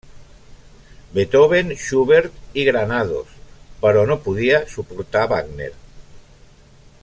Beethoven, 1.17 1.67
Schubert 1.81 2.39
i 2.61 2.65
Granados, 2.69 3.37
però 3.85 4.07
no 4.13 4.19
podia 4.25 4.63
suportar 4.75 5.27
Wagner. 5.35 5.73